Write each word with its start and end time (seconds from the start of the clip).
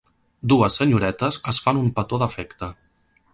Dues 0.53 0.77
senyoretes 0.79 1.37
es 1.53 1.59
fan 1.67 1.83
un 1.83 1.93
petó 2.01 2.21
d'afecte. 2.25 2.71